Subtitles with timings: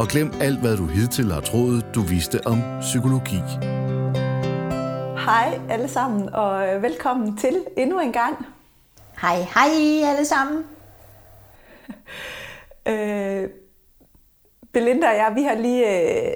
[0.00, 3.36] og glem alt, hvad du hidtil har troet, du vidste om psykologi.
[5.26, 8.46] Hej alle sammen, og velkommen til endnu en gang.
[9.20, 10.64] Hej, hej alle sammen.
[12.88, 13.48] øh,
[14.72, 16.32] Belinda og jeg, vi har lige øh,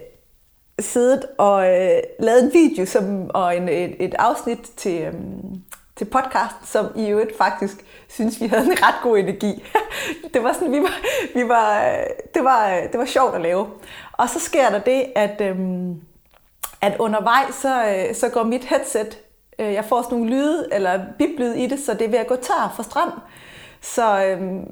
[0.80, 5.14] siddet og øh, lavet en video som, og en, et, et afsnit til, øh,
[5.96, 9.64] til podcast, som i øvrigt faktisk synes, vi havde en ret god energi.
[10.34, 10.94] det var sådan, vi var,
[11.34, 11.96] vi var,
[12.34, 13.68] det, var, det var sjovt at lave.
[14.12, 16.00] Og så sker der det, at, øhm,
[16.80, 19.18] at undervejs, så, øh, så går mit headset,
[19.58, 22.26] øh, jeg får sådan nogle lyde, eller biblyd i det, så det er ved at
[22.26, 23.12] gå tør for strøm.
[23.80, 24.64] Så, øhm,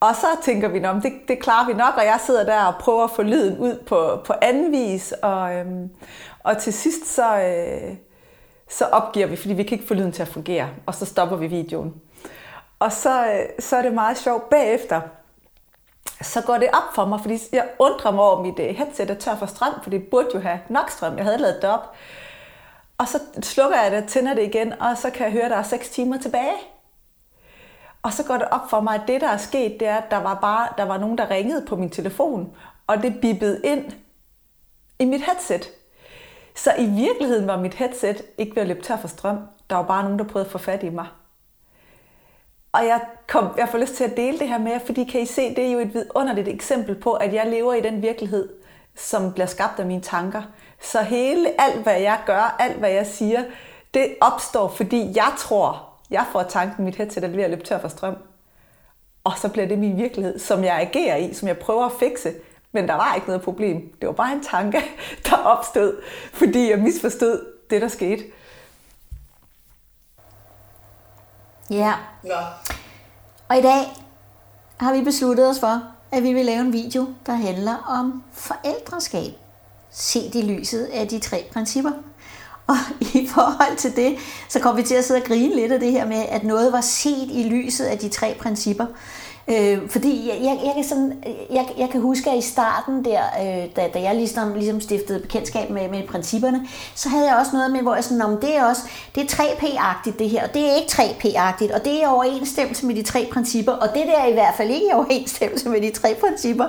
[0.00, 2.74] og så tænker vi, om det, det klarer vi nok, og jeg sidder der og
[2.80, 5.12] prøver at få lyden ud på, på anden vis.
[5.12, 5.90] Og, øhm,
[6.44, 7.96] og til sidst så, øh,
[8.74, 11.36] så opgiver vi, fordi vi kan ikke få lyden til at fungere, og så stopper
[11.36, 11.94] vi videoen.
[12.78, 15.00] Og så, øh, så er det meget sjovt bagefter,
[16.22, 19.14] så går det op for mig, fordi jeg undrer mig over, mit øh, headset er
[19.14, 21.16] tør for strøm, for det burde jo have nok strøm.
[21.16, 21.96] Jeg havde lavet det op.
[22.98, 25.56] Og så slukker jeg det, tænder det igen, og så kan jeg høre, at der
[25.56, 26.54] er 6 timer tilbage.
[28.02, 30.10] Og så går det op for mig, at det, der er sket, det er, at
[30.10, 33.92] der var, bare, der var nogen, der ringede på min telefon, og det bippede ind
[34.98, 35.68] i mit headset.
[36.54, 39.38] Så i virkeligheden var mit headset ikke ved at løbe tør for strøm.
[39.70, 41.06] Der var bare nogen, der prøvede at få fat i mig.
[42.72, 45.20] Og jeg, kom, jeg får lyst til at dele det her med jer, fordi kan
[45.20, 48.48] I se, det er jo et vidunderligt eksempel på, at jeg lever i den virkelighed,
[48.96, 50.42] som bliver skabt af mine tanker.
[50.80, 53.44] Så hele, alt hvad jeg gør, alt hvad jeg siger,
[53.94, 57.78] det opstår, fordi jeg tror, jeg får tanken, mit headset er ved at løbe tør
[57.78, 58.16] for strøm.
[59.24, 62.32] Og så bliver det min virkelighed, som jeg agerer i, som jeg prøver at fikse.
[62.74, 63.94] Men der var ikke noget problem.
[64.00, 64.82] Det var bare en tanke,
[65.26, 66.02] der opstod,
[66.32, 68.24] fordi jeg misforstod det, der skete.
[71.70, 71.94] Ja.
[72.24, 72.38] ja.
[73.48, 73.86] Og i dag
[74.76, 79.32] har vi besluttet os for, at vi vil lave en video, der handler om forældreskab.
[79.90, 81.92] Set i lyset af de tre principper.
[82.66, 82.76] Og
[83.14, 84.18] i forhold til det,
[84.48, 86.72] så kommer vi til at sidde og grine lidt af det her med, at noget
[86.72, 88.86] var set i lyset af de tre principper.
[89.48, 93.20] Øh, fordi jeg, jeg, jeg, kan sådan, jeg, jeg kan huske, at i starten der,
[93.40, 97.50] øh, da, da jeg ligesom, ligesom stiftede bekendtskab med, med principperne, så havde jeg også
[97.52, 98.82] noget med, hvor jeg sådan, om det er også,
[99.14, 102.94] det er 3P-agtigt det her, og det er ikke 3P-agtigt, og det er overensstemmelse med
[102.94, 105.90] de tre principper, og det der er i hvert fald ikke i overensstemmelse med de
[105.90, 106.66] tre principper.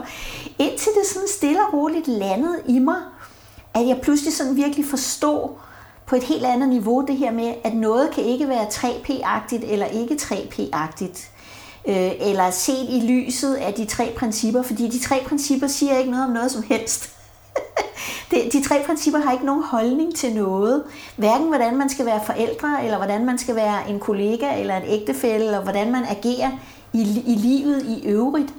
[0.59, 2.97] Indtil det sådan stille og roligt landede i mig,
[3.73, 5.49] at jeg pludselig sådan virkelig forstod,
[6.05, 9.85] på et helt andet niveau det her med, at noget kan ikke være 3P-agtigt eller
[9.85, 11.29] ikke 3P-agtigt
[11.87, 16.11] øh, eller set i lyset af de tre principper, fordi de tre principper siger ikke
[16.11, 17.09] noget om noget som helst.
[18.31, 20.83] de de tre principper har ikke nogen holdning til noget.
[21.15, 24.83] Hverken hvordan man skal være forældre, eller hvordan man skal være en kollega, eller en
[24.87, 26.51] ægtefælle, eller hvordan man agerer
[26.93, 28.53] i, i livet i øvrigt.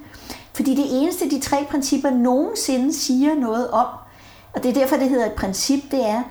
[0.52, 3.86] Fordi det eneste, de tre principper nogensinde siger noget om,
[4.54, 6.22] og det er derfor, det hedder et princip, det er,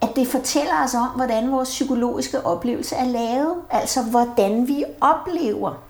[0.00, 3.54] at det fortæller os om, hvordan vores psykologiske oplevelse er lavet.
[3.70, 5.87] Altså, hvordan vi oplever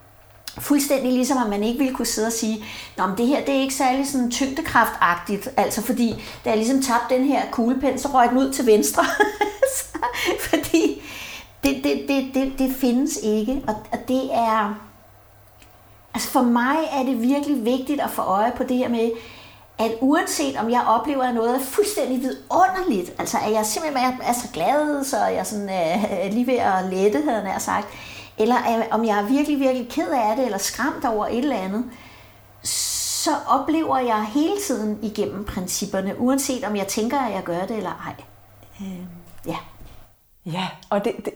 [0.60, 2.64] Fuldstændig ligesom, at man ikke ville kunne sidde og sige,
[2.98, 6.14] at det her det er ikke særlig sådan tyngdekraftagtigt, altså fordi
[6.44, 9.04] da jeg ligesom tabte den her kuglepen, så røg den ud til venstre.
[10.50, 11.02] fordi
[11.64, 14.74] det, det, det, det, det findes ikke, og, og det er...
[16.14, 19.10] Altså for mig er det virkelig vigtigt at få øje på det her med,
[19.78, 24.32] at uanset om jeg oplever, at noget er fuldstændig vidunderligt, altså at jeg simpelthen er
[24.32, 27.88] så glad, så jeg sådan, øh, lige ved at lette, havde jeg sagt,
[28.38, 28.56] eller
[28.90, 31.90] om jeg er virkelig, virkelig ked af det, eller skræmt over et eller andet,
[32.62, 37.76] så oplever jeg hele tiden igennem principperne, uanset om jeg tænker, at jeg gør det
[37.76, 38.14] eller ej.
[38.80, 39.06] Øh,
[39.46, 39.56] ja.
[40.46, 41.34] Ja, og det, det,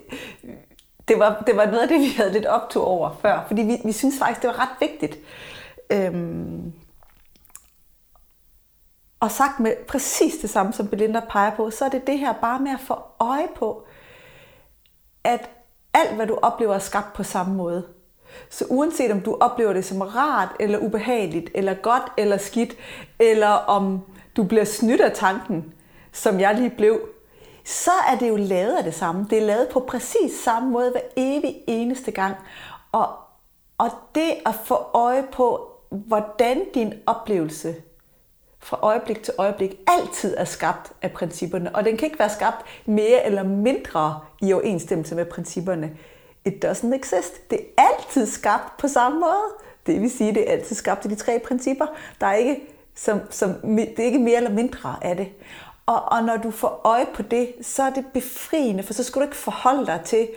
[1.08, 3.78] det, var, det var noget af det, vi havde lidt optog over før, fordi vi,
[3.84, 5.18] vi synes faktisk, det var ret vigtigt.
[5.90, 6.72] Øhm,
[9.20, 12.32] og sagt med præcis det samme, som Belinda peger på, så er det det her
[12.32, 13.86] bare med at få øje på,
[15.24, 15.50] at
[15.94, 17.84] alt, hvad du oplever, er skabt på samme måde.
[18.50, 22.76] Så uanset om du oplever det som rart eller ubehageligt, eller godt eller skidt,
[23.18, 24.00] eller om
[24.36, 25.74] du bliver snydt af tanken,
[26.12, 27.00] som jeg lige blev,
[27.64, 29.26] så er det jo lavet af det samme.
[29.30, 32.36] Det er lavet på præcis samme måde hver evig eneste gang.
[32.92, 33.08] Og,
[33.78, 37.74] og det at få øje på, hvordan din oplevelse
[38.62, 42.56] fra øjeblik til øjeblik altid er skabt af principperne, og den kan ikke være skabt
[42.86, 45.90] mere eller mindre i overensstemmelse med principperne.
[46.44, 47.50] It doesn't exist.
[47.50, 49.42] Det er altid skabt på samme måde.
[49.86, 51.86] Det vil sige, det er altid skabt af de tre principper.
[52.20, 52.60] Der er ikke,
[52.94, 55.28] som, som, det er ikke mere eller mindre af det.
[55.86, 59.20] Og, og når du får øje på det, så er det befriende, for så skal
[59.20, 60.28] du ikke forholde dig til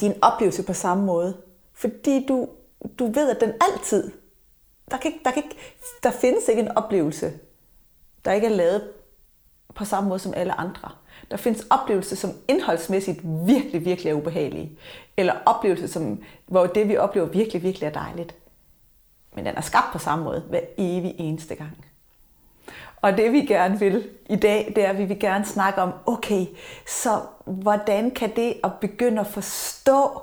[0.00, 1.36] din oplevelse på samme måde.
[1.74, 2.48] Fordi du,
[2.98, 4.10] du ved, at den altid
[4.90, 5.56] der, kan ikke, der, kan ikke,
[6.02, 7.32] der findes ikke en oplevelse,
[8.24, 8.90] der ikke er lavet
[9.74, 10.90] på samme måde som alle andre.
[11.30, 14.78] Der findes oplevelser, som indholdsmæssigt virkelig, virkelig er ubehagelige.
[15.16, 18.34] Eller oplevelser, som, hvor det, vi oplever, virkelig, virkelig er dejligt.
[19.34, 21.84] Men den er skabt på samme måde hver evig eneste gang.
[22.96, 25.92] Og det vi gerne vil i dag, det er, at vi vil gerne snakke om,
[26.06, 26.46] okay,
[26.86, 30.22] så hvordan kan det at begynde at forstå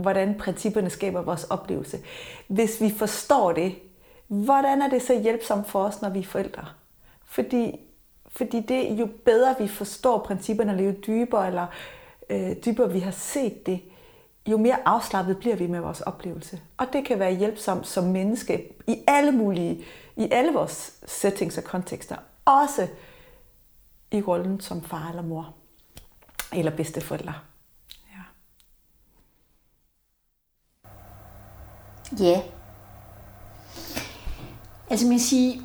[0.00, 1.98] hvordan principperne skaber vores oplevelse.
[2.46, 3.74] Hvis vi forstår det,
[4.28, 6.66] hvordan er det så hjælpsomt for os, når vi er forældre?
[7.24, 7.80] Fordi,
[8.26, 11.66] fordi det, jo bedre vi forstår principperne, eller jo dybere, eller
[12.30, 13.80] øh, dybere vi har set det,
[14.46, 16.60] jo mere afslappet bliver vi med vores oplevelse.
[16.76, 19.84] Og det kan være hjælpsomt som menneske i alle mulige,
[20.16, 22.16] i alle vores settings og kontekster.
[22.44, 22.88] Også
[24.10, 25.54] i rollen som far eller mor,
[26.52, 27.34] eller bedsteforældre.
[32.18, 32.40] Ja.
[34.90, 35.60] Altså man siger,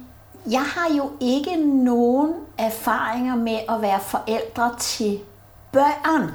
[0.52, 5.20] jeg har jo ikke nogen erfaringer med at være forældre til
[5.72, 6.32] børn.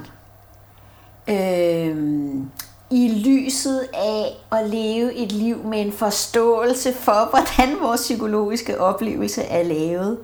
[1.27, 2.51] Øhm,
[2.89, 9.43] I lyset af at leve et liv med en forståelse for, hvordan vores psykologiske oplevelse
[9.43, 10.19] er lavet.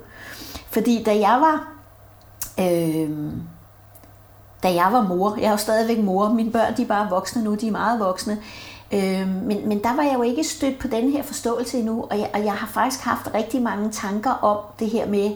[0.70, 1.74] Fordi da jeg var,
[2.60, 3.10] øh,
[4.64, 7.44] da jeg var mor, jeg er jo stadigvæk mor, mine børn de er bare voksne
[7.44, 8.38] nu, de er meget voksne,
[8.92, 12.20] Øh, men, men der var jeg jo ikke stødt på den her forståelse endnu, og
[12.20, 15.32] jeg, og jeg har faktisk haft rigtig mange tanker om det her med,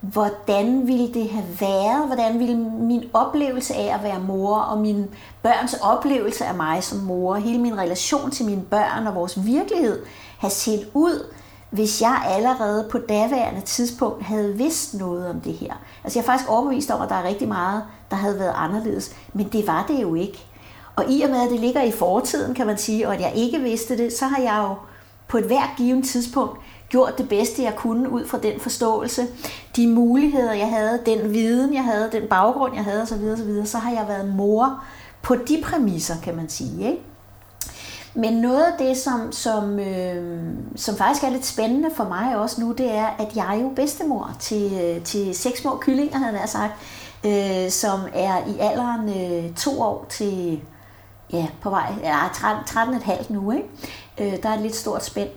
[0.00, 5.06] hvordan ville det have været, hvordan ville min oplevelse af at være mor, og min
[5.42, 10.02] børns oplevelse af mig som mor, hele min relation til mine børn og vores virkelighed,
[10.38, 11.26] have set ud,
[11.70, 15.72] hvis jeg allerede på daværende tidspunkt havde vidst noget om det her.
[16.04, 19.14] Altså jeg er faktisk overbevist om, at der er rigtig meget, der havde været anderledes,
[19.32, 20.46] men det var det jo ikke.
[20.96, 23.32] Og i og med, at det ligger i fortiden, kan man sige, og at jeg
[23.34, 24.74] ikke vidste det, så har jeg jo
[25.28, 29.26] på et hvert givet tidspunkt gjort det bedste, jeg kunne ud fra den forståelse,
[29.76, 33.78] de muligheder, jeg havde, den viden, jeg havde, den baggrund, jeg havde osv., osv., så
[33.78, 34.84] har jeg været mor
[35.22, 36.86] på de præmisser, kan man sige.
[36.86, 37.02] Ikke?
[38.14, 40.44] Men noget af det, som, som, øh,
[40.76, 43.68] som faktisk er lidt spændende for mig også nu, det er, at jeg er jo
[43.76, 46.72] bedstemor til, øh, til seks små kyllinger, havde jeg sagt,
[47.26, 50.60] øh, som er i alderen øh, to år til
[51.32, 53.68] ja, på vej, ja, 13,5 nu, ikke?
[54.18, 55.28] Øh, der er et lidt stort spænd.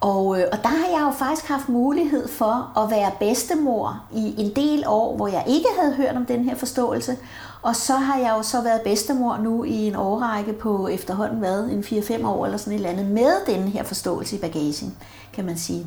[0.00, 4.34] Og, øh, og der har jeg jo faktisk haft mulighed for at være bedstemor i
[4.38, 7.16] en del år, hvor jeg ikke havde hørt om den her forståelse.
[7.62, 11.64] Og så har jeg jo så været bedstemor nu i en årrække på efterhånden hvad,
[11.64, 14.96] en 4-5 år eller sådan et eller andet, med den her forståelse i bagagen,
[15.32, 15.86] kan man sige.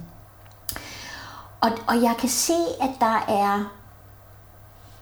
[1.62, 3.79] Og, og jeg kan se, at der er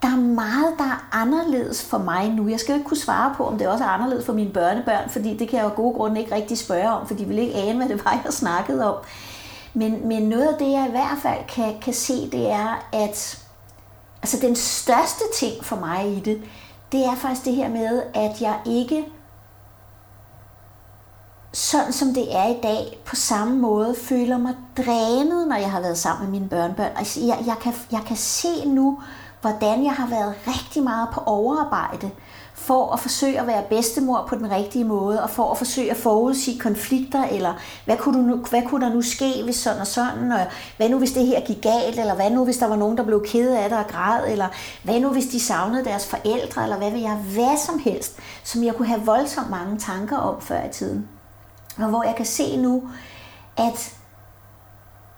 [0.01, 2.47] der er meget, der er anderledes for mig nu.
[2.47, 5.09] Jeg skal jo ikke kunne svare på, om det også er anderledes for mine børnebørn,
[5.09, 7.39] fordi det kan jeg jo af gode grunde ikke rigtig spørge om, for de vil
[7.39, 9.03] ikke ane, hvad det var, jeg snakkede om.
[9.73, 13.43] Men, men noget af det, jeg i hvert fald kan, kan se, det er, at
[14.21, 16.41] altså den største ting for mig i det,
[16.91, 19.05] det er faktisk det her med, at jeg ikke
[21.53, 25.81] sådan som det er i dag, på samme måde føler mig drænet, når jeg har
[25.81, 26.91] været sammen med mine børnebørn.
[26.95, 28.99] Altså, jeg, jeg, kan, jeg kan se nu,
[29.47, 32.11] hvordan jeg har været rigtig meget på overarbejde
[32.53, 35.97] for at forsøge at være bedstemor på den rigtige måde, og for at forsøge at
[35.97, 37.53] forudsige konflikter, eller
[37.85, 40.39] hvad kunne, du nu, hvad kunne der nu ske, hvis sådan og sådan, og
[40.77, 43.03] hvad nu hvis det her gik galt, eller hvad nu hvis der var nogen, der
[43.03, 44.47] blev ked af det og græd, eller
[44.83, 48.63] hvad nu hvis de savnede deres forældre, eller hvad vil jeg, hvad som helst, som
[48.63, 51.07] jeg kunne have voldsomt mange tanker om før i tiden.
[51.77, 52.83] Og hvor jeg kan se nu,
[53.57, 53.93] at,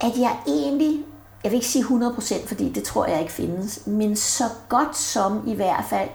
[0.01, 1.05] at jeg egentlig
[1.43, 5.43] jeg vil ikke sige 100%, fordi det tror jeg ikke findes, men så godt som
[5.47, 6.09] i hvert fald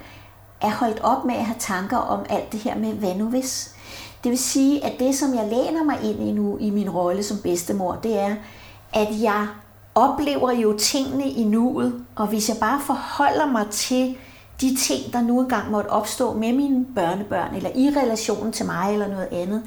[0.61, 3.75] er holdt op med at have tanker om alt det her med, hvad nu hvis?
[4.25, 7.23] Det vil sige, at det, som jeg læner mig ind i nu i min rolle
[7.23, 8.35] som bedstemor, det er,
[8.93, 9.47] at jeg
[9.95, 14.17] oplever jo tingene i nuet, og hvis jeg bare forholder mig til
[14.61, 18.93] de ting, der nu engang måtte opstå med mine børnebørn, eller i relationen til mig,
[18.93, 19.63] eller noget andet,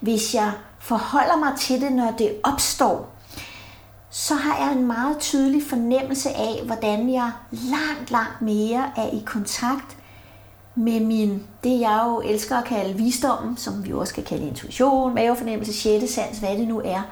[0.00, 3.17] hvis jeg forholder mig til det, når det opstår,
[4.10, 9.22] så har jeg en meget tydelig fornemmelse af, hvordan jeg langt, langt mere er i
[9.26, 9.96] kontakt
[10.74, 15.14] med min, det jeg jo elsker at kalde visdommen, som vi også kan kalde intuition,
[15.14, 17.02] mavefornemmelse, sjette sans, hvad det nu er.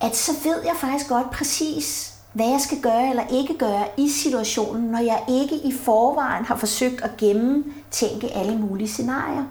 [0.00, 4.08] at så ved jeg faktisk godt præcis, hvad jeg skal gøre eller ikke gøre i
[4.08, 9.44] situationen, når jeg ikke i forvejen har forsøgt at gennemtænke alle mulige scenarier.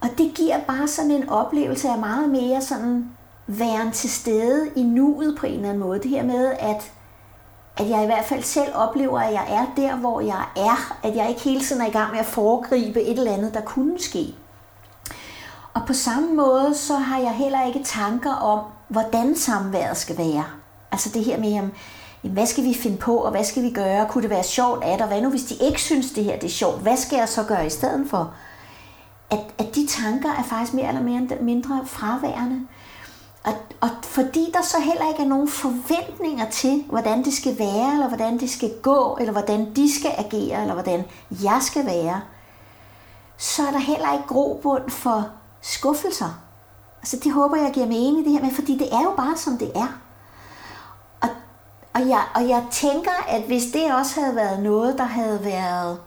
[0.00, 3.10] Og det giver bare sådan en oplevelse af meget mere sådan
[3.48, 6.02] væren til stede i nuet på en eller anden måde.
[6.02, 6.92] Det her med, at,
[7.76, 10.98] at jeg i hvert fald selv oplever, at jeg er der, hvor jeg er.
[11.02, 13.60] At jeg ikke hele tiden er i gang med at foregribe et eller andet, der
[13.60, 14.34] kunne ske.
[15.74, 20.44] Og på samme måde, så har jeg heller ikke tanker om, hvordan samværet skal være.
[20.92, 21.72] Altså det her med, jamen,
[22.22, 24.06] hvad skal vi finde på, og hvad skal vi gøre?
[24.08, 26.44] Kunne det være sjovt at, og hvad nu hvis de ikke synes, det her det
[26.44, 26.82] er sjovt?
[26.82, 28.34] Hvad skal jeg så gøre i stedet for?
[29.30, 32.66] At, at de tanker er faktisk mere eller mindre fraværende.
[33.48, 37.92] Og, og fordi der så heller ikke er nogen forventninger til, hvordan det skal være,
[37.92, 41.04] eller hvordan det skal gå, eller hvordan de skal agere, eller hvordan
[41.42, 42.20] jeg skal være,
[43.36, 45.28] så er der heller ikke grobund for
[45.60, 46.40] skuffelser.
[47.00, 49.58] Altså det håber jeg giver mening det her med, fordi det er jo bare som
[49.58, 49.98] det er.
[51.20, 51.28] Og,
[51.94, 56.00] og, jeg, og jeg tænker, at hvis det også havde været noget, der havde været,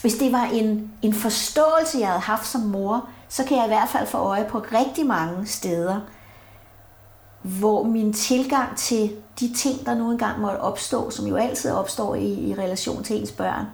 [0.00, 3.68] hvis det var en, en forståelse, jeg havde haft som mor, så kan jeg i
[3.68, 6.00] hvert fald få øje på rigtig mange steder,
[7.42, 12.14] hvor min tilgang til de ting, der nu engang måtte opstå, som jo altid opstår
[12.14, 13.66] i, i relation til ens børn,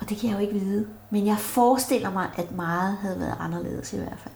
[0.00, 0.88] og det kan jeg jo ikke vide.
[1.10, 4.34] Men jeg forestiller mig, at meget havde været anderledes i hvert fald.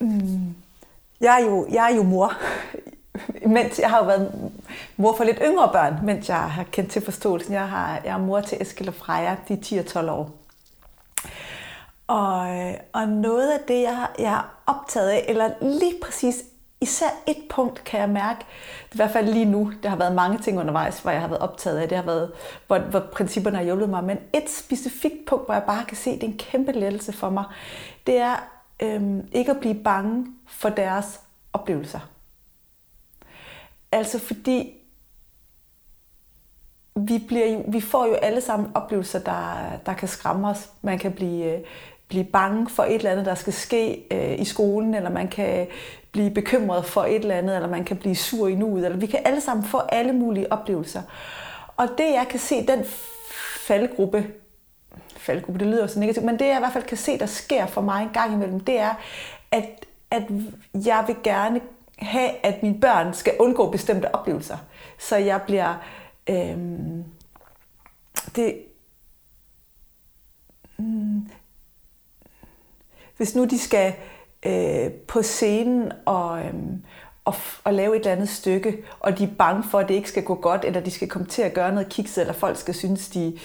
[0.00, 0.54] Mm.
[1.20, 2.32] Jeg, er jo, jeg er jo mor.
[3.56, 4.52] mens jeg har jo været
[4.96, 7.52] mor for lidt yngre børn, mens jeg har kendt til forståelsen.
[7.52, 10.30] Jeg, har, jeg er mor til Eskil og Freja, de er 10 og 12 år.
[12.06, 16.44] Og, øh, og noget af det, jeg, jeg er optaget af, eller lige præcis
[16.80, 18.40] især et punkt kan jeg mærke,
[18.92, 21.42] i hvert fald lige nu, der har været mange ting undervejs, hvor jeg har været
[21.42, 22.32] optaget af, det har været,
[22.66, 26.10] hvor, hvor principperne har hjulpet mig, men et specifikt punkt, hvor jeg bare kan se,
[26.10, 27.44] det er en kæmpe lettelse for mig,
[28.06, 28.36] det er
[28.82, 31.20] øhm, ikke at blive bange for deres
[31.52, 32.00] oplevelser.
[33.92, 34.74] Altså fordi
[36.96, 40.70] vi, bliver jo, vi får jo alle sammen oplevelser, der, der kan skræmme os.
[40.82, 41.60] Man kan blive, øh,
[42.08, 45.66] blive bange for et eller andet, der skal ske øh, i skolen, eller man kan
[46.12, 49.06] blive bekymret for et eller andet, eller man kan blive sur i nuet, eller vi
[49.06, 51.02] kan alle sammen få alle mulige oplevelser.
[51.76, 52.84] Og det jeg kan se, den
[53.66, 54.26] faldgruppe,
[55.16, 57.66] faldgruppe, det lyder så negativt, men det jeg i hvert fald kan se, der sker
[57.66, 58.94] for mig en gang imellem, det er,
[59.50, 60.22] at, at
[60.74, 61.60] jeg vil gerne
[61.98, 64.56] have, at mine børn skal undgå bestemte oplevelser.
[64.98, 65.74] Så jeg bliver...
[66.28, 67.04] Øhm,
[68.36, 68.62] det,
[70.76, 71.28] mm,
[73.16, 73.94] hvis nu de skal
[74.46, 76.54] øh, på scenen og, øh,
[77.24, 80.08] og, og lave et eller andet stykke, og de er bange for, at det ikke
[80.08, 82.74] skal gå godt, eller de skal komme til at gøre noget kikset, eller folk skal
[82.74, 83.38] synes, de,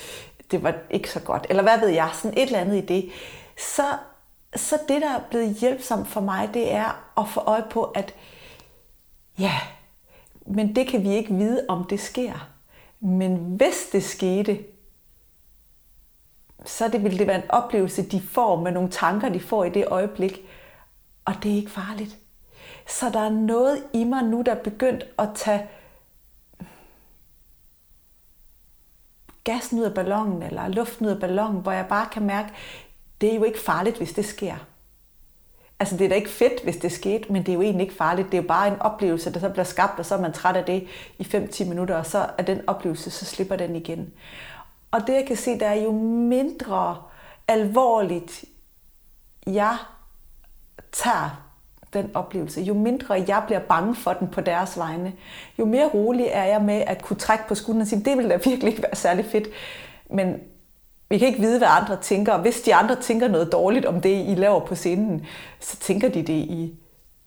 [0.52, 3.12] det var ikke så godt, eller hvad ved jeg, sådan et eller andet i det,
[3.58, 3.84] så,
[4.56, 8.14] så det, der er blevet hjælpsomt for mig, det er at få øje på, at
[9.40, 9.54] ja,
[10.46, 12.50] men det kan vi ikke vide, om det sker.
[13.00, 14.64] Men hvis det skete,
[16.66, 19.70] så det ville det være en oplevelse, de får med nogle tanker, de får i
[19.70, 20.42] det øjeblik.
[21.26, 22.18] Og det er ikke farligt.
[22.88, 25.68] Så der er noget i mig nu, der er begyndt at tage
[29.44, 32.50] gassen ud af ballonen, eller luften ud af ballonen, hvor jeg bare kan mærke,
[33.22, 34.56] det er jo ikke farligt, hvis det sker.
[35.80, 37.96] Altså det er da ikke fedt, hvis det skete, men det er jo egentlig ikke
[37.96, 38.32] farligt.
[38.32, 40.56] Det er jo bare en oplevelse, der så bliver skabt, og så er man træt
[40.56, 40.88] af det
[41.18, 44.14] i 5-10 minutter, og så er den oplevelse, så slipper den igen.
[44.92, 46.98] Og det jeg kan se, der er jo mindre
[47.48, 48.46] alvorligt
[49.48, 49.78] jeg
[50.92, 51.44] tager
[51.94, 55.14] den oplevelse, jo mindre jeg bliver bange for den på deres vegne,
[55.60, 58.30] jo mere rolig er jeg med at kunne trække på skulderen og sige, det vil
[58.30, 59.48] da virkelig ikke være særlig fedt.
[60.10, 60.40] Men
[61.14, 62.34] vi kan ikke vide, hvad andre tænker.
[62.34, 65.26] Og hvis de andre tænker noget dårligt om det, I laver på scenen,
[65.60, 66.76] så tænker de det i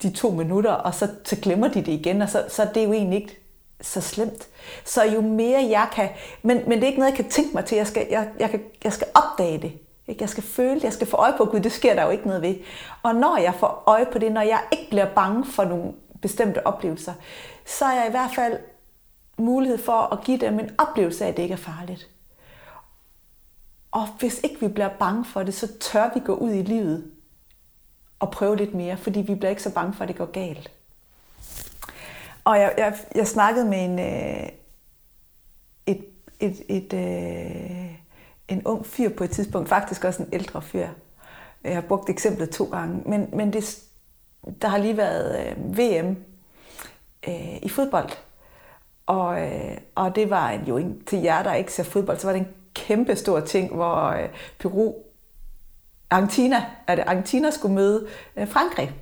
[0.03, 2.85] de to minutter, og så, så glemmer de det igen, og så, så er det
[2.85, 3.39] jo egentlig ikke
[3.81, 4.49] så slemt.
[4.85, 6.09] Så jo mere jeg kan,
[6.43, 7.77] men, men det er ikke noget, jeg kan tænke mig til.
[7.77, 9.73] Jeg skal, jeg, jeg, kan, jeg skal opdage det.
[10.09, 10.23] Ikke?
[10.23, 12.27] Jeg skal føle det, jeg skal få øje på Gud, det sker der jo ikke
[12.27, 12.55] noget ved.
[13.03, 16.67] Og når jeg får øje på det, når jeg ikke bliver bange for nogle bestemte
[16.67, 17.13] oplevelser,
[17.67, 18.59] så er jeg i hvert fald
[19.39, 22.11] mulighed for at give dem en oplevelse af, at det ikke er farligt.
[23.97, 27.11] Og hvis ikke vi bliver bange for det, så tør vi gå ud i livet
[28.19, 30.71] og prøve lidt mere, fordi vi bliver ikke så bange for, at det går galt.
[32.45, 34.49] Og jeg, jeg, jeg snakkede med en, øh,
[35.87, 36.05] et,
[36.41, 37.95] et, et, øh,
[38.49, 40.89] en ung fyr på et tidspunkt, faktisk også en ældre fyr.
[41.65, 43.79] Jeg har brugt eksemplet to gange, men, men det,
[44.63, 46.17] der har lige været øh, VM
[47.29, 48.11] øh, i fodbold.
[49.07, 52.27] Og, øh, og det var en, jo en, til jer, der ikke ser fodbold, så
[52.27, 54.29] var det en kæmpe stor ting, hvor øh,
[54.59, 54.95] Peru
[56.11, 58.07] Argentina, at Argentina skulle møde
[58.37, 58.93] øh, Frankrig.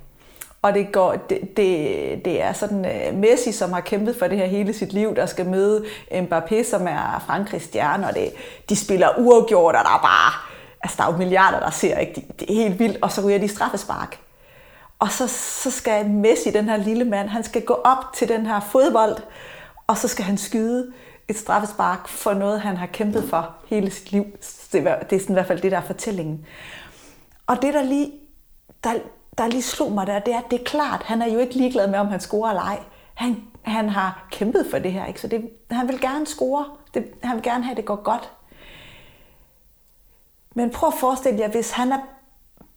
[0.61, 4.37] Og det, går, det, det, det er sådan uh, Messi, som har kæmpet for det
[4.37, 8.33] her hele sit liv, der skal møde Mbappé, som er Frankrigs stjerne, og det,
[8.69, 10.33] de spiller uafgjort, og der er bare,
[10.81, 12.13] altså der er jo milliarder, der ser, ikke?
[12.15, 14.19] Det, det er helt vildt, og så ryger de straffespark.
[14.99, 15.27] Og så,
[15.63, 19.17] så skal Messi, den her lille mand, han skal gå op til den her fodbold,
[19.87, 20.91] og så skal han skyde
[21.27, 24.25] et straffespark for noget, han har kæmpet for hele sit liv.
[24.71, 26.45] Det er, det er sådan i hvert fald det, der er fortællingen.
[27.47, 28.11] Og det, der lige,
[28.83, 28.93] der,
[29.37, 31.53] der lige slog mig der, det er, at det er klart, han er jo ikke
[31.53, 32.79] ligeglad med, om han scorer eller ej.
[33.13, 35.21] Han, han har kæmpet for det her, ikke?
[35.21, 36.65] så det, han vil gerne score.
[36.93, 38.31] Det, han vil gerne have, at det går godt.
[40.55, 41.99] Men prøv at forestille jer, hvis han er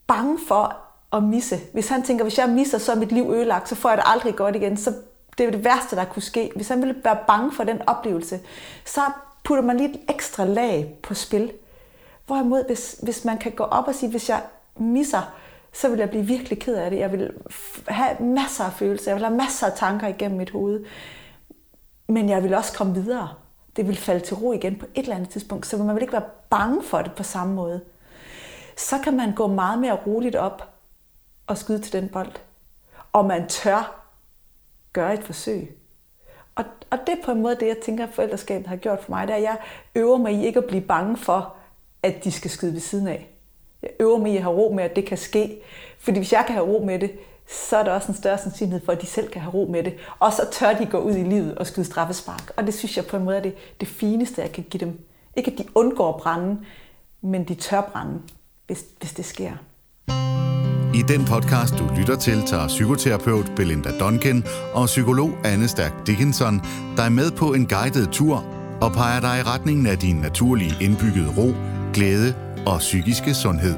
[0.06, 0.76] bange for
[1.12, 1.56] at misse.
[1.72, 4.04] Hvis han tænker, hvis jeg misser, så er mit liv ødelagt, så får jeg det
[4.06, 4.76] aldrig godt igen.
[4.76, 4.94] Så
[5.38, 6.52] det er det værste, der kunne ske.
[6.56, 8.40] Hvis han ville være bange for den oplevelse,
[8.84, 9.00] så
[9.44, 11.52] putter man lige et ekstra lag på spil.
[12.26, 14.42] Hvorimod, hvis, hvis man kan gå op og sige, hvis jeg
[14.76, 15.34] misser,
[15.72, 16.98] så vil jeg blive virkelig ked af det.
[16.98, 17.32] Jeg vil
[17.88, 20.84] have masser af følelser, jeg vil have masser af tanker igennem mit hoved.
[22.08, 23.28] Men jeg vil også komme videre.
[23.76, 26.12] Det vil falde til ro igen på et eller andet tidspunkt, så man vil ikke
[26.12, 27.80] være bange for det på samme måde.
[28.76, 30.68] Så kan man gå meget mere roligt op
[31.46, 32.32] og skyde til den bold.
[33.12, 33.97] Og man tør
[34.92, 35.76] gøre et forsøg.
[36.54, 39.10] Og, og det er på en måde det, jeg tænker, at forældreskabet har gjort for
[39.10, 39.56] mig, det er, at jeg
[39.94, 41.54] øver mig i ikke at blive bange for,
[42.02, 43.28] at de skal skyde ved siden af.
[43.82, 45.60] Jeg øver mig i at have ro med, at det kan ske.
[45.98, 47.12] Fordi hvis jeg kan have ro med det,
[47.46, 49.82] så er der også en større sandsynlighed for, at de selv kan have ro med
[49.82, 49.94] det.
[50.18, 52.52] Og så tør de gå ud i livet og skyde straffespark.
[52.56, 55.00] Og det synes jeg på en måde er det, det fineste, jeg kan give dem.
[55.36, 56.66] Ikke at de undgår branden,
[57.20, 58.22] men de tør brænde,
[58.66, 59.52] hvis, hvis det sker.
[60.94, 66.62] I den podcast, du lytter til, tager psykoterapeut Belinda Duncan og psykolog Anne Stærk Dickinson
[66.96, 68.44] dig med på en guided tur
[68.80, 71.54] og peger dig i retningen af din naturlige indbyggede ro,
[71.94, 72.34] glæde
[72.66, 73.74] og psykiske sundhed.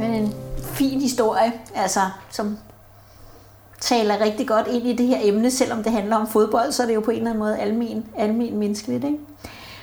[0.00, 2.58] En fin historie, altså, som
[3.80, 6.86] taler rigtig godt ind i det her emne, selvom det handler om fodbold, så er
[6.86, 9.04] det jo på en eller anden måde almen, almen menneskeligt.
[9.04, 9.18] Ikke?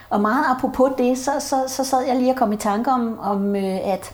[0.09, 3.19] Og meget apropos det, så, så, så sad jeg lige og kom i tanke om,
[3.19, 4.13] om øh, at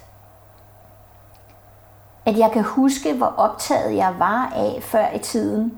[2.26, 5.78] at jeg kan huske, hvor optaget jeg var af før i tiden.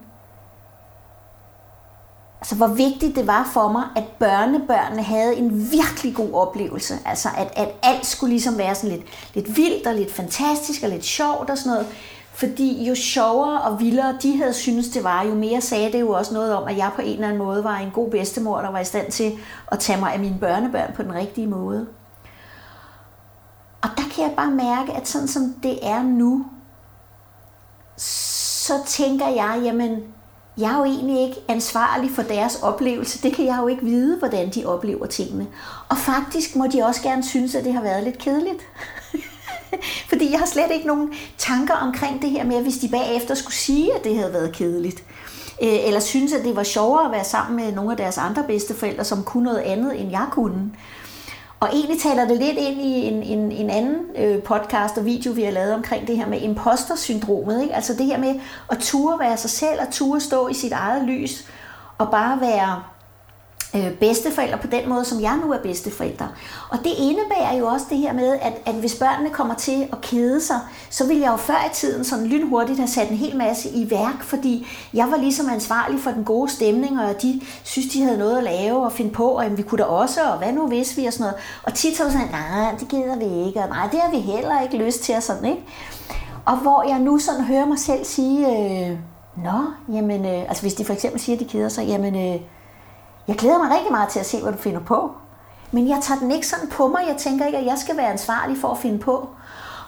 [2.42, 6.94] Altså, hvor vigtigt det var for mig, at børnebørnene havde en virkelig god oplevelse.
[7.06, 10.90] Altså, at, at alt skulle ligesom være sådan lidt, lidt vildt og lidt fantastisk og
[10.90, 11.88] lidt sjovt og sådan noget.
[12.34, 16.12] Fordi jo sjovere og vildere de havde synes det var, jo mere sagde det jo
[16.12, 18.72] også noget om, at jeg på en eller anden måde var en god bedstemor, der
[18.72, 19.32] var i stand til
[19.72, 21.88] at tage mig af mine børnebørn på den rigtige måde.
[23.82, 26.46] Og der kan jeg bare mærke, at sådan som det er nu,
[27.98, 30.04] så tænker jeg, jamen,
[30.58, 33.22] jeg er jo egentlig ikke ansvarlig for deres oplevelse.
[33.24, 35.48] Det kan jeg jo ikke vide, hvordan de oplever tingene.
[35.90, 38.62] Og faktisk må de også gerne synes, at det har været lidt kedeligt.
[40.10, 43.56] Fordi jeg har slet ikke nogen tanker omkring det her med, hvis de bagefter skulle
[43.56, 45.04] sige, at det havde været kedeligt.
[45.64, 48.44] Øh, eller synes, at det var sjovere at være sammen med nogle af deres andre
[48.44, 50.72] bedsteforældre, som kunne noget andet, end jeg kunne.
[51.62, 55.32] Og egentlig taler det lidt ind i en, en, en anden øh, podcast og video,
[55.32, 57.62] vi har lavet omkring det her med imposter-syndromet.
[57.62, 57.76] Ikke?
[57.76, 61.04] Altså det her med at ture være sig selv og ture stå i sit eget
[61.04, 61.48] lys
[61.98, 62.84] og bare være
[63.76, 66.28] øh, bedsteforældre på den måde, som jeg nu er bedsteforældre.
[66.70, 70.02] Og det indebærer jo også det her med, at, at hvis børnene kommer til at
[70.02, 73.38] kede sig, så vil jeg jo før i tiden sådan lynhurtigt have sat en hel
[73.38, 77.94] masse i værk, fordi jeg var ligesom ansvarlig for den gode stemning, og de synes,
[77.94, 80.38] de havde noget at lave og finde på, og jamen, vi kunne da også, og
[80.38, 81.36] hvad nu hvis vi og sådan noget.
[81.64, 84.18] Og tit så var sådan, nej, det gider vi ikke, og nej, det har vi
[84.18, 85.64] heller ikke lyst til, og sådan, ikke?
[86.46, 88.98] Og hvor jeg nu sådan hører mig selv sige, øh,
[89.44, 89.64] nå,
[89.96, 92.42] jamen, øh, altså hvis de for eksempel siger, at de keder sig, jamen, øh,
[93.32, 95.12] jeg glæder mig rigtig meget til at se, hvad du finder på.
[95.72, 97.02] Men jeg tager den ikke sådan på mig.
[97.08, 99.30] Jeg tænker ikke, at jeg skal være ansvarlig for at finde på.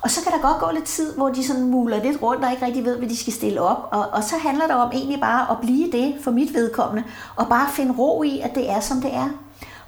[0.02, 2.52] Og så kan der godt gå lidt tid, hvor de sådan muler lidt rundt og
[2.52, 3.90] ikke rigtig ved, hvad de skal stille op.
[3.92, 7.04] Og, og så handler det om egentlig bare at blive det for mit vedkommende.
[7.36, 9.30] Og bare finde ro i, at det er, som det er.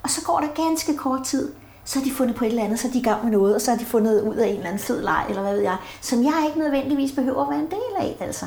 [0.02, 1.52] Og så går der ganske kort tid,
[1.84, 3.54] så har de fundet på et eller andet, så er de i gang med noget,
[3.54, 5.62] og så har de fundet ud af en eller anden fed leg, eller hvad ved
[5.62, 8.46] jeg, som jeg ikke nødvendigvis behøver at være en del af, altså.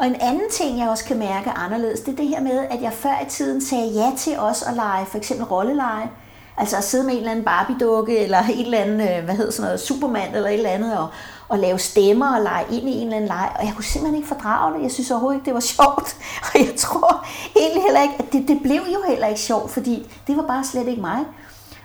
[0.00, 2.82] Og en anden ting, jeg også kan mærke anderledes, det er det her med, at
[2.82, 6.10] jeg før i tiden sagde ja til os at lege for eksempel rolleleje.
[6.56, 9.50] Altså at sidde med en eller anden Barbie-dukke, eller en eller anden, øh, hvad hedder
[9.50, 11.08] sådan noget, Superman, eller et eller andet, og,
[11.48, 13.52] og lave stemmer og lege ind i en eller anden leg.
[13.58, 14.82] Og jeg kunne simpelthen ikke fordrage det.
[14.82, 16.16] Jeg synes overhovedet ikke, det var sjovt.
[16.42, 20.12] Og jeg tror egentlig heller ikke, at det, det blev jo heller ikke sjovt, fordi
[20.26, 21.18] det var bare slet ikke mig.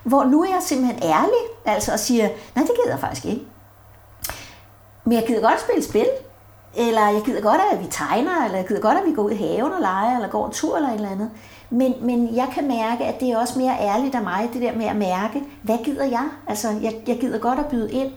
[0.04, 3.42] Hvor nu er jeg simpelthen ærlig, altså og siger, nej, det gider jeg faktisk ikke.
[5.04, 6.08] Men jeg gider godt spille spil
[6.76, 9.32] eller jeg gider godt, at vi tegner, eller jeg gider godt, at vi går ud
[9.32, 11.30] i haven og leger, eller går en tur eller et eller andet.
[11.70, 14.76] Men, men jeg kan mærke, at det er også mere ærligt af mig, det der
[14.76, 16.28] med at mærke, hvad gider jeg?
[16.48, 18.12] Altså, jeg, jeg gider godt at byde ind,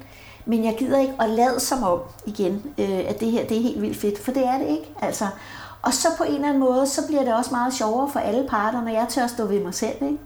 [0.47, 3.62] men jeg gider ikke at lade som om igen, øh, at det her det er
[3.62, 4.92] helt vildt fedt, for det er det ikke.
[5.03, 5.27] Altså.
[5.83, 8.47] Og så på en eller anden måde, så bliver det også meget sjovere for alle
[8.49, 10.03] parter, når jeg tør stå ved mig selv.
[10.03, 10.18] Ikke?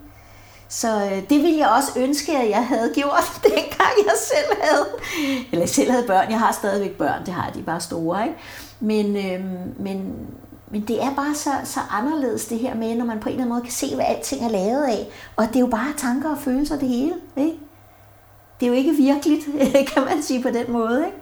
[0.73, 4.87] Så øh, det ville jeg også ønske, at jeg havde gjort, dengang jeg selv havde,
[5.53, 6.31] eller selv havde børn.
[6.31, 8.39] Jeg har stadigvæk børn, det har de bare store, ikke?
[8.81, 9.45] Men, øh,
[9.79, 10.27] men,
[10.71, 13.45] men det er bare så, så anderledes det her med, når man på en eller
[13.45, 15.07] anden måde kan se, hvad alting er lavet af.
[15.37, 17.59] Og det er jo bare tanker og følelser det hele, ikke?
[18.61, 19.45] Det er jo ikke virkeligt,
[19.95, 21.19] kan man sige på den måde, ikke?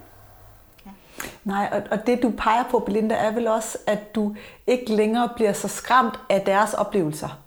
[1.44, 4.34] Nej, og, og det du peger på, Belinda, er vel også, at du
[4.66, 7.38] ikke længere bliver så skræmt af deres oplevelser.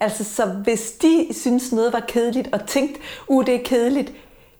[0.00, 4.12] Altså, så hvis de synes noget var kedeligt, og tænkt, uh, det er kedeligt,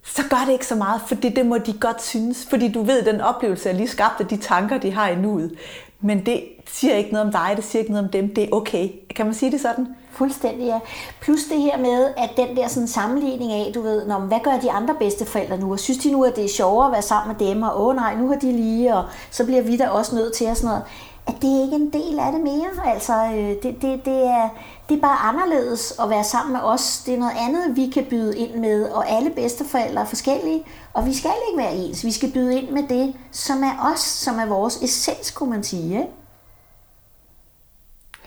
[0.04, 2.46] så gør det ikke så meget, fordi det må de godt synes.
[2.50, 5.58] Fordi du ved, den oplevelse er lige skabt af de tanker, de har i nuet.
[6.00, 8.34] Men det siger ikke noget om dig, det siger ikke noget om dem.
[8.34, 8.88] Det er okay.
[9.16, 9.86] Kan man sige det sådan?
[10.10, 10.78] Fuldstændig, ja.
[11.20, 14.58] Plus det her med, at den der sådan sammenligning af, du ved, når, hvad gør
[14.62, 15.72] de andre bedsteforældre nu?
[15.72, 17.62] Og synes de nu, at det er sjovere at være sammen med dem?
[17.62, 20.44] Og åh nej, nu har de lige, og så bliver vi da også nødt til
[20.44, 20.82] at sådan noget.
[21.26, 22.92] At det er ikke en del af det mere.
[22.94, 24.48] Altså, øh, det, det, det, er,
[24.88, 27.02] det er bare anderledes at være sammen med os.
[27.06, 31.06] Det er noget andet, vi kan byde ind med, og alle bedsteforældre er forskellige, og
[31.06, 32.04] vi skal ikke være ens.
[32.04, 35.64] Vi skal byde ind med det, som er os, som er vores essens, kunne man
[35.64, 35.98] sige.
[35.98, 36.10] Ikke?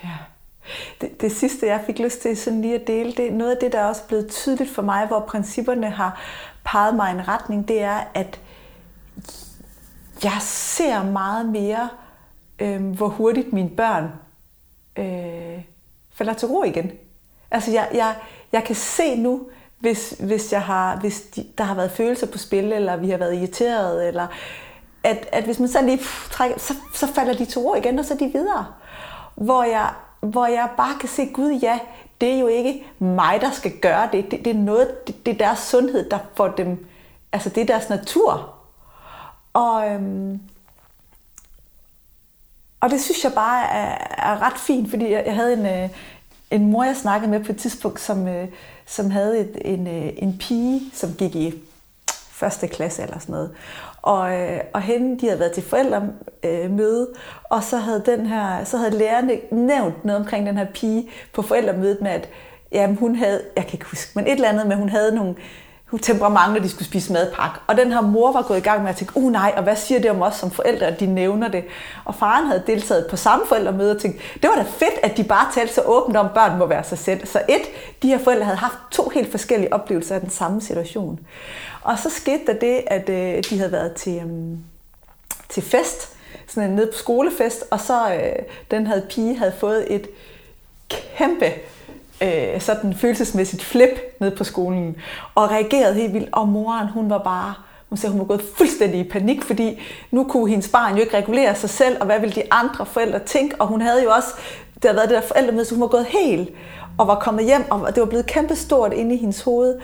[0.03, 0.17] Ja.
[1.01, 3.57] Det, det sidste, jeg fik lyst til sådan lige at dele, det er noget af
[3.61, 6.21] det, der er også blevet tydeligt for mig, hvor principperne har
[6.63, 8.39] peget mig i en retning, det er, at
[10.23, 11.89] jeg ser meget mere,
[12.59, 14.11] øh, hvor hurtigt mine børn
[14.97, 15.63] øh,
[16.17, 16.91] falder til ro igen.
[17.51, 18.15] Altså, jeg, jeg,
[18.51, 19.41] jeg kan se nu,
[19.79, 23.17] hvis, hvis, jeg har, hvis de, der har været følelser på spil, eller vi har
[23.17, 24.27] været irriteret, eller
[25.03, 27.99] at, at hvis man så lige pff, trækker, så, så falder de til ro igen,
[27.99, 28.65] og så er de videre.
[29.35, 31.79] Hvor jeg, hvor jeg bare kan se, Gud ja,
[32.21, 34.31] det er jo ikke mig, der skal gøre det.
[34.31, 36.87] Det, det er noget, det, det er deres sundhed, der får dem,
[37.31, 38.53] altså det er deres natur.
[39.53, 40.39] Og, øhm,
[42.79, 45.89] og det synes jeg bare er, er ret fint, fordi jeg, jeg havde en, øh,
[46.51, 48.47] en mor, jeg snakkede med på et tidspunkt, som, øh,
[48.85, 51.53] som havde et, en, øh, en pige, som gik i
[52.31, 53.51] første klasse eller sådan noget.
[54.01, 57.07] Og, øh, og hende, de havde været til forældremøde,
[57.43, 61.41] og så havde, den her, så havde lærerne nævnt noget omkring den her pige på
[61.41, 62.29] forældremødet med, at
[62.71, 65.35] jamen, hun havde, jeg kan ikke huske, men et eller andet med, hun havde nogle,
[66.01, 67.59] temperament, når de skulle spise madpakke.
[67.67, 69.75] Og den her mor var gået i gang med at tænke, uh nej, og hvad
[69.75, 71.63] siger det om os som forældre, at de nævner det?
[72.05, 75.23] Og faren havde deltaget på samme forældremøde og tænkt, det var da fedt, at de
[75.23, 77.27] bare talte så åbent om, børn må være sig selv.
[77.27, 77.61] Så et,
[78.01, 81.19] de her forældre havde haft to helt forskellige oplevelser af den samme situation.
[81.81, 84.57] Og så skete der det, at øh, de havde været til, øh,
[85.49, 86.09] til fest,
[86.47, 90.07] sådan en nede på skolefest, og så øh, den havde pige havde fået et
[90.89, 91.53] kæmpe
[92.21, 94.95] øh, sådan følelsesmæssigt flip ned på skolen,
[95.35, 97.53] og reagerede helt vildt, og moren, hun var bare,
[97.89, 101.17] hun sagde, hun var gået fuldstændig i panik, fordi nu kunne hendes barn jo ikke
[101.17, 104.29] regulere sig selv, og hvad ville de andre forældre tænke, og hun havde jo også,
[104.75, 106.49] det havde været det der forældremøde, så hun var gået helt,
[106.97, 109.79] og var kommet hjem, og det var blevet kæmpestort inde i hendes hoved,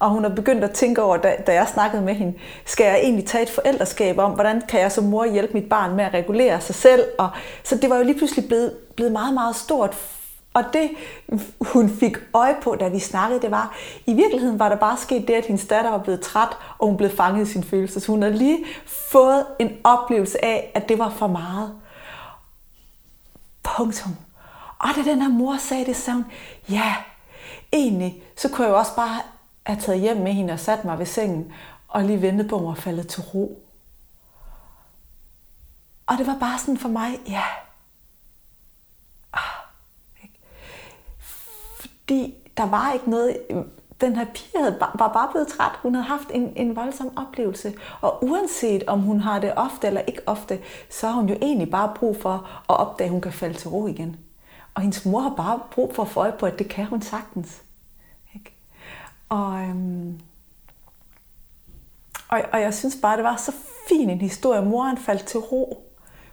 [0.00, 2.98] og hun har begyndt at tænke over, da, da jeg snakkede med hende, skal jeg
[3.02, 6.14] egentlig tage et forældreskab om, hvordan kan jeg som mor hjælpe mit barn med at
[6.14, 7.04] regulere sig selv?
[7.18, 7.28] Og,
[7.62, 9.96] så det var jo lige pludselig blevet, blevet meget, meget stort
[10.56, 10.90] og det,
[11.60, 15.28] hun fik øje på, da vi snakkede, det var, i virkeligheden var der bare sket
[15.28, 18.00] det, at hendes datter var blevet træt, og hun blev fanget i sin følelse.
[18.00, 21.74] Så hun havde lige fået en oplevelse af, at det var for meget.
[23.62, 24.16] Punktum.
[24.78, 26.26] Og da den her mor sagde det, sagde hun,
[26.70, 26.94] ja,
[27.72, 29.20] egentlig, så kunne jeg jo også bare
[29.66, 31.52] have taget hjem med hende og sat mig ved sengen,
[31.88, 33.62] og lige ventet på, at hun var faldet til ro.
[36.06, 37.42] Og det var bare sådan for mig, ja,
[42.06, 43.56] Fordi der var ikke noget, øh,
[44.00, 45.72] den her pige havde, var bare blevet træt.
[45.82, 47.74] Hun havde haft en, en voldsom oplevelse.
[48.00, 50.58] Og uanset om hun har det ofte eller ikke ofte,
[50.90, 52.34] så har hun jo egentlig bare brug for
[52.68, 54.16] at opdage, at hun kan falde til ro igen.
[54.74, 57.02] Og hendes mor har bare brug for at få øje på, at det kan hun
[57.02, 57.62] sagtens.
[58.34, 58.52] Ikke?
[59.28, 60.20] Og, øhm,
[62.28, 63.52] og, og jeg synes bare, det var så
[63.88, 64.62] fin en historie.
[64.62, 65.84] Moren faldt til ro,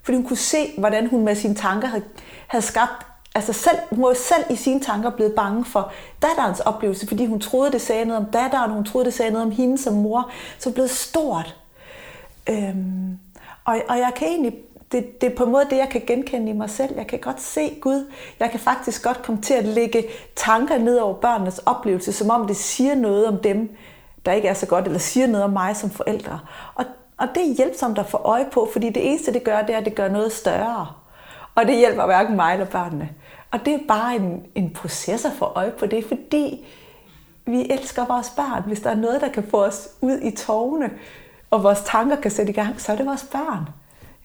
[0.04, 2.04] fordi hun kunne se, hvordan hun med sine tanker havde,
[2.48, 5.92] havde skabt altså selv, må selv i sine tanker blevet bange for
[6.22, 9.46] datterens oplevelse, fordi hun troede, det sagde noget om datteren, hun troede, det sagde noget
[9.46, 11.56] om hende som mor, så blev stort.
[12.50, 13.20] Øhm,
[13.66, 14.56] og, og jeg kan egentlig,
[14.92, 16.96] det, det er på en måde det, jeg kan genkende i mig selv.
[16.96, 18.12] Jeg kan godt se Gud.
[18.40, 20.04] Jeg kan faktisk godt komme til at lægge
[20.36, 23.76] tanker ned over børnenes oplevelse, som om det siger noget om dem,
[24.26, 26.40] der ikke er så godt, eller siger noget om mig som forældre.
[26.76, 26.86] Og,
[27.18, 29.74] og Og det er hjælpsomt at få øje på, fordi det eneste, det gør, det
[29.74, 30.88] er, at det gør noget større.
[31.56, 33.10] Og det hjælper hverken mig eller børnene.
[33.54, 36.66] Og det er bare en, en proces at få øje på det, fordi
[37.46, 38.64] vi elsker vores børn.
[38.64, 40.92] Hvis der er noget, der kan få os ud i tårne,
[41.52, 43.70] og vores tanker kan sætte i gang, så er det vores børn.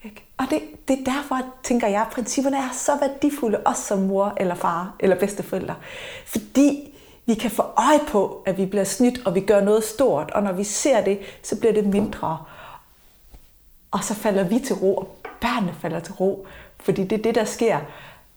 [0.03, 0.25] Ikke?
[0.37, 4.33] Og det, det er derfor, tænker jeg, at principperne er så værdifulde, også som mor
[4.37, 5.75] eller far eller bedsteforældre.
[6.25, 6.93] Fordi
[7.25, 10.43] vi kan få øje på, at vi bliver snydt, og vi gør noget stort, og
[10.43, 12.37] når vi ser det, så bliver det mindre.
[13.91, 16.47] Og så falder vi til ro, og børnene falder til ro,
[16.79, 17.79] fordi det er det, der sker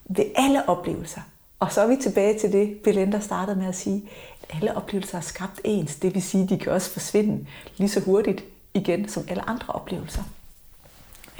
[0.05, 1.21] ved alle oplevelser.
[1.61, 4.03] Og så er vi tilbage til det, Belinda startede med at sige,
[4.43, 5.97] at alle oplevelser er skabt ens.
[5.97, 9.75] Det vil sige, at de kan også forsvinde lige så hurtigt igen som alle andre
[9.75, 10.23] oplevelser.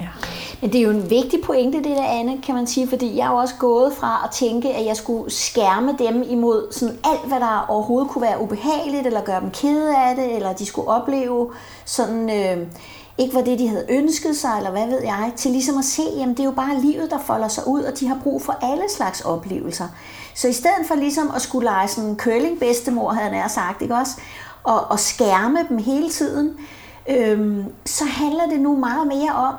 [0.01, 0.07] Ja.
[0.61, 3.25] Men det er jo en vigtig pointe, det der, Anne, kan man sige, fordi jeg
[3.27, 7.27] er jo også gået fra at tænke, at jeg skulle skærme dem imod sådan alt,
[7.27, 10.87] hvad der overhovedet kunne være ubehageligt, eller gøre dem kede af det, eller de skulle
[10.87, 11.53] opleve
[11.85, 12.29] sådan...
[12.29, 12.67] Øh,
[13.17, 16.03] ikke var det, de havde ønsket sig, eller hvad ved jeg, til ligesom at se,
[16.17, 18.55] jamen det er jo bare livet, der folder sig ud, og de har brug for
[18.61, 19.87] alle slags oplevelser.
[20.35, 23.81] Så i stedet for ligesom at skulle lege sådan en curling bedstemor, havde han sagt,
[23.81, 24.21] ikke også,
[24.63, 26.53] og, og skærme dem hele tiden,
[27.09, 29.55] øhm, så handler det nu meget mere om,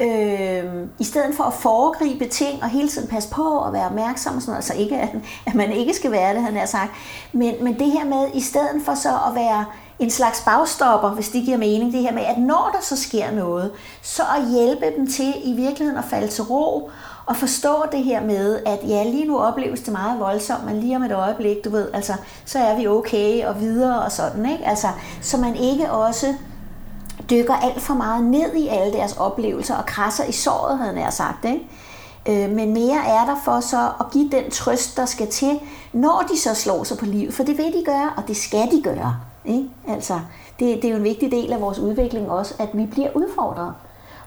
[0.00, 4.36] øhm, i stedet for at foregribe ting og hele tiden passe på og være opmærksom
[4.36, 5.08] og sådan noget, altså ikke, at,
[5.46, 6.92] at man ikke skal være det, han har sagt,
[7.32, 9.64] men, men det her med, i stedet for så at være
[9.98, 13.30] en slags bagstopper, hvis det giver mening, det her med, at når der så sker
[13.30, 16.90] noget, så at hjælpe dem til i virkeligheden at falde til ro,
[17.26, 20.96] og forstå det her med, at ja, lige nu opleves det meget voldsomt, men lige
[20.96, 22.12] om et øjeblik, du ved, altså,
[22.44, 24.66] så er vi okay og videre og sådan, ikke?
[24.66, 24.88] Altså,
[25.20, 26.34] så man ikke også
[27.30, 31.12] dykker alt for meget ned i alle deres oplevelser og krasser i såret, havde jeg
[31.12, 31.68] sagt, ikke?
[32.28, 35.60] Øh, men mere er der for så at give den trøst, der skal til,
[35.92, 38.70] når de så slår sig på livet, for det vil de gøre, og det skal
[38.70, 39.16] de gøre.
[39.44, 39.68] Ikke?
[39.88, 40.20] Altså,
[40.58, 43.74] det, det er jo en vigtig del af vores udvikling også, at vi bliver udfordret.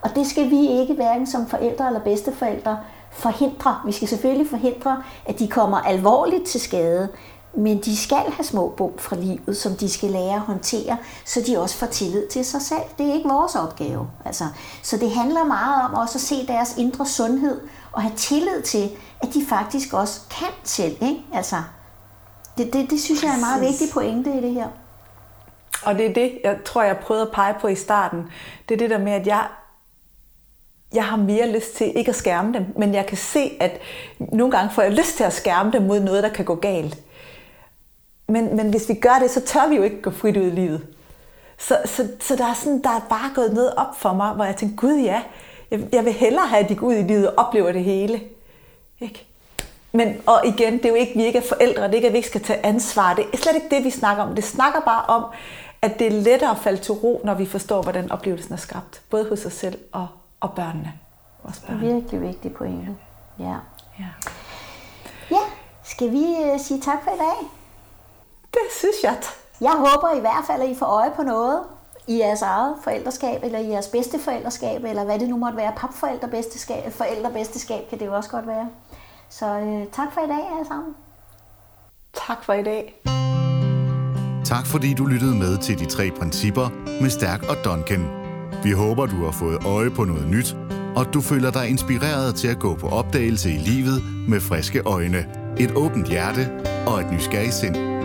[0.01, 2.77] Og det skal vi ikke hverken som forældre eller bedsteforældre
[3.11, 3.79] forhindre.
[3.85, 7.09] Vi skal selvfølgelig forhindre, at de kommer alvorligt til skade,
[7.53, 11.43] men de skal have små bump fra livet, som de skal lære at håndtere, så
[11.47, 12.81] de også får tillid til sig selv.
[12.97, 14.07] Det er ikke vores opgave.
[14.25, 14.43] Altså,
[14.83, 18.89] så det handler meget om også at se deres indre sundhed og have tillid til,
[19.21, 20.97] at de faktisk også kan selv.
[21.01, 21.25] Ikke?
[21.33, 21.55] Altså,
[22.57, 24.67] det, det, det synes jeg er en meget vigtig pointe i det her.
[25.83, 28.23] Og det er det, jeg tror, jeg prøvede at pege på i starten.
[28.69, 29.47] Det er det der med, at jeg,
[30.93, 33.81] jeg har mere lyst til ikke at skærme dem, men jeg kan se, at
[34.19, 36.97] nogle gange får jeg lyst til at skærme dem mod noget, der kan gå galt.
[38.27, 40.49] Men, men hvis vi gør det, så tør vi jo ikke gå frit ud i
[40.49, 40.87] livet.
[41.57, 44.45] Så, så, så der, er sådan, der er bare gået noget op for mig, hvor
[44.45, 45.21] jeg tænkte, gud ja,
[45.71, 48.21] jeg, jeg vil hellere have, at de går ud i livet og oplever det hele.
[48.99, 49.25] Ikke?
[49.91, 52.13] Men, og igen, det er jo ikke, vi ikke er forældre, det er ikke, at
[52.13, 53.13] vi ikke skal tage ansvar.
[53.13, 54.35] Det er slet ikke det, vi snakker om.
[54.35, 55.25] Det snakker bare om,
[55.91, 59.01] at det er lettere at falde til ro, når vi forstår, hvordan oplevelsen er skabt.
[59.09, 60.07] Både hos os selv og,
[60.39, 60.93] og børnene.
[61.43, 61.81] Vores børn.
[61.81, 62.95] Virkelig vigtigt pointe.
[63.39, 63.55] Ja.
[63.99, 64.05] ja.
[65.31, 65.43] Ja,
[65.83, 67.47] skal vi uh, sige tak for i dag?
[68.53, 69.17] Det synes jeg.
[69.61, 71.63] Jeg håber i hvert fald, at I får øje på noget
[72.07, 75.73] i jeres eget forældreskab, eller i jeres bedste forældreskab, eller hvad det nu måtte være.
[75.77, 78.69] Papforældrebedsteskab, forældrebedsteskab kan det jo også godt være.
[79.29, 80.95] Så uh, tak for i dag alle sammen.
[82.13, 83.01] Tak for i dag.
[84.47, 86.69] Tak fordi du lyttede med til de tre principper
[87.01, 88.05] med Stærk og Duncan.
[88.63, 90.55] Vi håber, du har fået øje på noget nyt,
[90.95, 95.25] og du føler dig inspireret til at gå på opdagelse i livet med friske øjne,
[95.59, 96.49] et åbent hjerte
[96.87, 97.96] og et nysgerrigt sind.